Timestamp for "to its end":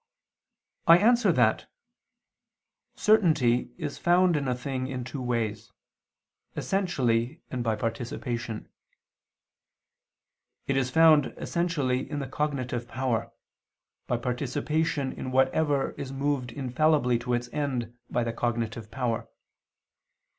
17.19-17.95